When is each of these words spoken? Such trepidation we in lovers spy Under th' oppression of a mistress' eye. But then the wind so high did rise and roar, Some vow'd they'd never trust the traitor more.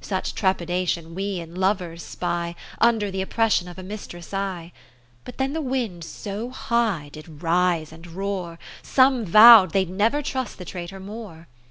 Such 0.00 0.34
trepidation 0.34 1.14
we 1.14 1.38
in 1.38 1.54
lovers 1.54 2.02
spy 2.02 2.54
Under 2.80 3.12
th' 3.12 3.20
oppression 3.20 3.68
of 3.68 3.76
a 3.78 3.82
mistress' 3.82 4.32
eye. 4.32 4.72
But 5.26 5.36
then 5.36 5.52
the 5.52 5.60
wind 5.60 6.02
so 6.02 6.48
high 6.48 7.10
did 7.12 7.42
rise 7.42 7.92
and 7.92 8.06
roar, 8.06 8.58
Some 8.80 9.26
vow'd 9.26 9.72
they'd 9.72 9.90
never 9.90 10.22
trust 10.22 10.56
the 10.56 10.64
traitor 10.64 10.98
more. 10.98 11.46